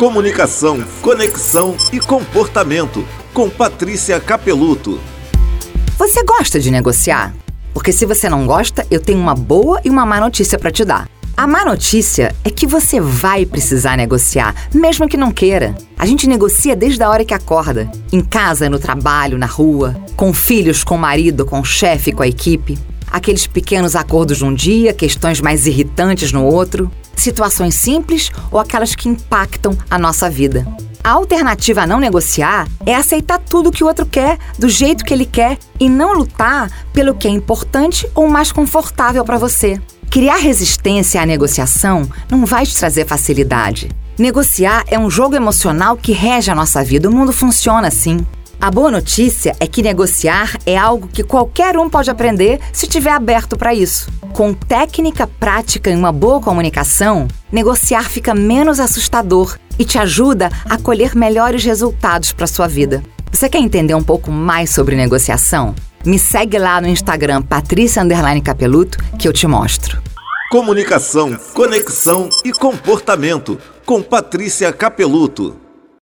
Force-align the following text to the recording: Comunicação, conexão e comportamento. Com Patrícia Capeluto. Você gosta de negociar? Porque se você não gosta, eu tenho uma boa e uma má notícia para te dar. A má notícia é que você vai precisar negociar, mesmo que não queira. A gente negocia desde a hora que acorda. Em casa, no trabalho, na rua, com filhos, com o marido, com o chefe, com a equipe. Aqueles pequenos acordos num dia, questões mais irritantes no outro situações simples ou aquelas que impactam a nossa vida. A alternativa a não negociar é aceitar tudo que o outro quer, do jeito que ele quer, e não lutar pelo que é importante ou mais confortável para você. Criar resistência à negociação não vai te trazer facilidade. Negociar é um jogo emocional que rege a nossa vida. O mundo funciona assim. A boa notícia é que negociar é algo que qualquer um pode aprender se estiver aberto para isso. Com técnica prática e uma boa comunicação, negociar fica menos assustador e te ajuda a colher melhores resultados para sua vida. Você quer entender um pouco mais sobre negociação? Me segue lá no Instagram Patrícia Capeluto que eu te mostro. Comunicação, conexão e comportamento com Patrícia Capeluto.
Comunicação, 0.00 0.82
conexão 1.02 1.76
e 1.92 2.00
comportamento. 2.00 3.06
Com 3.34 3.50
Patrícia 3.50 4.18
Capeluto. 4.18 4.98
Você 5.98 6.24
gosta 6.24 6.58
de 6.58 6.70
negociar? 6.70 7.34
Porque 7.74 7.92
se 7.92 8.06
você 8.06 8.26
não 8.26 8.46
gosta, 8.46 8.86
eu 8.90 8.98
tenho 8.98 9.18
uma 9.18 9.34
boa 9.34 9.78
e 9.84 9.90
uma 9.90 10.06
má 10.06 10.18
notícia 10.18 10.58
para 10.58 10.70
te 10.70 10.86
dar. 10.86 11.06
A 11.36 11.46
má 11.46 11.66
notícia 11.66 12.34
é 12.42 12.48
que 12.48 12.66
você 12.66 12.98
vai 12.98 13.44
precisar 13.44 13.94
negociar, 13.94 14.54
mesmo 14.72 15.06
que 15.06 15.18
não 15.18 15.30
queira. 15.30 15.74
A 15.98 16.06
gente 16.06 16.26
negocia 16.26 16.74
desde 16.74 17.02
a 17.02 17.10
hora 17.10 17.22
que 17.22 17.34
acorda. 17.34 17.86
Em 18.10 18.22
casa, 18.22 18.70
no 18.70 18.78
trabalho, 18.78 19.36
na 19.36 19.44
rua, 19.44 19.94
com 20.16 20.32
filhos, 20.32 20.82
com 20.82 20.94
o 20.94 20.98
marido, 20.98 21.44
com 21.44 21.60
o 21.60 21.64
chefe, 21.64 22.10
com 22.10 22.22
a 22.22 22.26
equipe. 22.26 22.78
Aqueles 23.10 23.46
pequenos 23.46 23.94
acordos 23.94 24.40
num 24.40 24.54
dia, 24.54 24.94
questões 24.94 25.42
mais 25.42 25.66
irritantes 25.66 26.32
no 26.32 26.46
outro 26.46 26.90
situações 27.20 27.74
simples 27.74 28.30
ou 28.50 28.58
aquelas 28.58 28.94
que 28.94 29.08
impactam 29.08 29.76
a 29.90 29.98
nossa 29.98 30.28
vida. 30.28 30.66
A 31.02 31.12
alternativa 31.12 31.82
a 31.82 31.86
não 31.86 31.98
negociar 31.98 32.68
é 32.84 32.94
aceitar 32.94 33.38
tudo 33.38 33.72
que 33.72 33.82
o 33.82 33.86
outro 33.86 34.04
quer, 34.04 34.38
do 34.58 34.68
jeito 34.68 35.04
que 35.04 35.14
ele 35.14 35.24
quer, 35.24 35.58
e 35.78 35.88
não 35.88 36.12
lutar 36.12 36.70
pelo 36.92 37.14
que 37.14 37.26
é 37.26 37.30
importante 37.30 38.06
ou 38.14 38.28
mais 38.28 38.52
confortável 38.52 39.24
para 39.24 39.38
você. 39.38 39.80
Criar 40.10 40.36
resistência 40.36 41.22
à 41.22 41.24
negociação 41.24 42.08
não 42.30 42.44
vai 42.44 42.66
te 42.66 42.76
trazer 42.76 43.06
facilidade. 43.06 43.88
Negociar 44.18 44.84
é 44.88 44.98
um 44.98 45.08
jogo 45.08 45.34
emocional 45.34 45.96
que 45.96 46.12
rege 46.12 46.50
a 46.50 46.54
nossa 46.54 46.84
vida. 46.84 47.08
O 47.08 47.12
mundo 47.12 47.32
funciona 47.32 47.88
assim. 47.88 48.18
A 48.60 48.70
boa 48.70 48.90
notícia 48.90 49.56
é 49.58 49.66
que 49.66 49.82
negociar 49.82 50.58
é 50.66 50.76
algo 50.76 51.08
que 51.08 51.22
qualquer 51.22 51.78
um 51.78 51.88
pode 51.88 52.10
aprender 52.10 52.60
se 52.74 52.84
estiver 52.84 53.12
aberto 53.12 53.56
para 53.56 53.72
isso. 53.72 54.10
Com 54.32 54.54
técnica 54.54 55.26
prática 55.26 55.90
e 55.90 55.96
uma 55.96 56.12
boa 56.12 56.40
comunicação, 56.40 57.28
negociar 57.52 58.04
fica 58.04 58.34
menos 58.34 58.80
assustador 58.80 59.58
e 59.78 59.84
te 59.84 59.98
ajuda 59.98 60.50
a 60.64 60.78
colher 60.78 61.14
melhores 61.14 61.64
resultados 61.64 62.32
para 62.32 62.46
sua 62.46 62.66
vida. 62.66 63.02
Você 63.30 63.48
quer 63.48 63.58
entender 63.58 63.94
um 63.94 64.02
pouco 64.02 64.30
mais 64.30 64.70
sobre 64.70 64.96
negociação? 64.96 65.74
Me 66.06 66.18
segue 66.18 66.58
lá 66.58 66.80
no 66.80 66.86
Instagram 66.86 67.42
Patrícia 67.42 68.02
Capeluto 68.42 68.98
que 69.18 69.28
eu 69.28 69.32
te 69.32 69.46
mostro. 69.46 70.00
Comunicação, 70.50 71.36
conexão 71.52 72.28
e 72.44 72.52
comportamento 72.52 73.58
com 73.84 74.02
Patrícia 74.02 74.72
Capeluto. 74.72 75.69